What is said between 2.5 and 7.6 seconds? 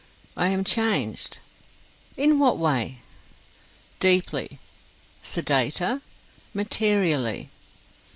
way?" "Deeply." "Sedater?" "Materially."